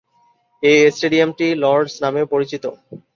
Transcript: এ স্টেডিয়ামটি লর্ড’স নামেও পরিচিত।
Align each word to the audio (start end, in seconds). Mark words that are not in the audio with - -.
এ 0.63 0.73
স্টেডিয়ামটি 0.95 1.47
লর্ড’স 1.63 1.93
নামেও 2.03 2.31
পরিচিত। 2.33 2.63